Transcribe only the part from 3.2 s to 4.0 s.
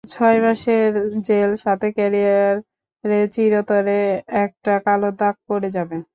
চিরতরে